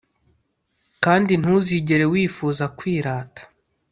[1.03, 3.41] kandi ntuzigere wifuza kwirata.